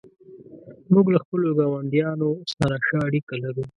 [0.93, 3.63] موږ له خپلو ګاونډیانو سره ښه اړیکه لرو.